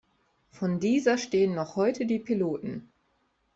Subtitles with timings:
[0.49, 2.89] Von dieser stehen noch heute die Piloten.